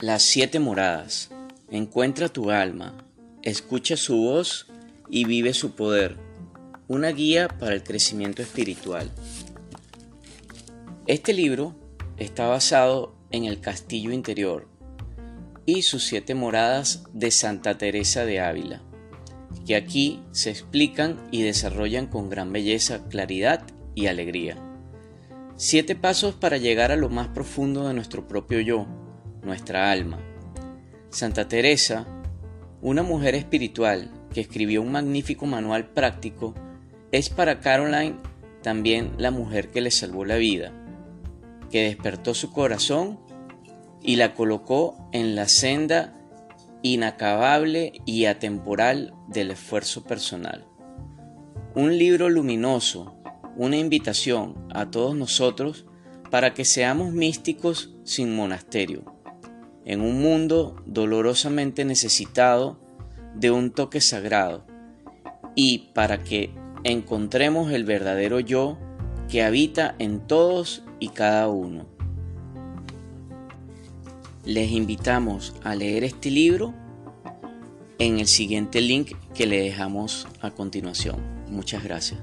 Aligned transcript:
Las 0.00 0.22
siete 0.22 0.60
moradas. 0.60 1.30
Encuentra 1.72 2.28
tu 2.28 2.52
alma, 2.52 2.96
escucha 3.42 3.96
su 3.96 4.16
voz 4.16 4.68
y 5.10 5.24
vive 5.24 5.52
su 5.54 5.72
poder. 5.72 6.16
Una 6.86 7.08
guía 7.08 7.48
para 7.48 7.74
el 7.74 7.82
crecimiento 7.82 8.40
espiritual. 8.40 9.10
Este 11.08 11.32
libro 11.32 11.74
está 12.16 12.46
basado 12.46 13.16
en 13.32 13.44
el 13.44 13.60
castillo 13.60 14.12
interior 14.12 14.68
y 15.66 15.82
sus 15.82 16.04
siete 16.04 16.36
moradas 16.36 17.02
de 17.12 17.32
Santa 17.32 17.76
Teresa 17.76 18.24
de 18.24 18.38
Ávila, 18.38 18.82
que 19.66 19.74
aquí 19.74 20.22
se 20.30 20.50
explican 20.50 21.18
y 21.32 21.42
desarrollan 21.42 22.06
con 22.06 22.30
gran 22.30 22.52
belleza, 22.52 23.08
claridad 23.08 23.64
y 23.96 24.06
alegría. 24.06 24.56
Siete 25.56 25.96
pasos 25.96 26.36
para 26.36 26.56
llegar 26.56 26.92
a 26.92 26.96
lo 26.96 27.08
más 27.08 27.26
profundo 27.26 27.88
de 27.88 27.94
nuestro 27.94 28.28
propio 28.28 28.60
yo, 28.60 28.86
nuestra 29.42 29.90
alma. 29.90 30.18
Santa 31.10 31.48
Teresa, 31.48 32.06
una 32.82 33.02
mujer 33.02 33.34
espiritual 33.34 34.10
que 34.32 34.40
escribió 34.40 34.82
un 34.82 34.92
magnífico 34.92 35.46
manual 35.46 35.88
práctico, 35.88 36.54
es 37.12 37.30
para 37.30 37.60
Caroline 37.60 38.16
también 38.62 39.12
la 39.16 39.30
mujer 39.30 39.70
que 39.70 39.80
le 39.80 39.90
salvó 39.90 40.24
la 40.24 40.36
vida, 40.36 40.72
que 41.70 41.84
despertó 41.84 42.34
su 42.34 42.52
corazón 42.52 43.18
y 44.02 44.16
la 44.16 44.34
colocó 44.34 45.08
en 45.12 45.34
la 45.34 45.48
senda 45.48 46.14
inacabable 46.82 47.92
y 48.04 48.26
atemporal 48.26 49.14
del 49.28 49.50
esfuerzo 49.50 50.04
personal. 50.04 50.66
Un 51.74 51.96
libro 51.96 52.28
luminoso, 52.28 53.16
una 53.56 53.76
invitación 53.76 54.68
a 54.72 54.90
todos 54.90 55.16
nosotros 55.16 55.86
para 56.30 56.54
que 56.54 56.64
seamos 56.64 57.12
místicos 57.12 57.94
sin 58.04 58.36
monasterio 58.36 59.17
en 59.88 60.02
un 60.02 60.20
mundo 60.20 60.76
dolorosamente 60.86 61.84
necesitado 61.84 62.78
de 63.34 63.50
un 63.50 63.70
toque 63.70 64.00
sagrado 64.00 64.64
y 65.54 65.90
para 65.94 66.22
que 66.22 66.50
encontremos 66.84 67.72
el 67.72 67.84
verdadero 67.84 68.38
yo 68.38 68.78
que 69.28 69.42
habita 69.42 69.96
en 69.98 70.20
todos 70.20 70.84
y 71.00 71.08
cada 71.08 71.48
uno. 71.48 71.86
Les 74.44 74.70
invitamos 74.70 75.54
a 75.64 75.74
leer 75.74 76.04
este 76.04 76.30
libro 76.30 76.74
en 77.98 78.18
el 78.18 78.26
siguiente 78.26 78.82
link 78.82 79.12
que 79.34 79.46
le 79.46 79.60
dejamos 79.62 80.28
a 80.42 80.50
continuación. 80.50 81.16
Muchas 81.48 81.82
gracias. 81.82 82.20